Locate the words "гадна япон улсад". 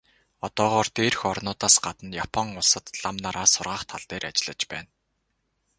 1.85-2.85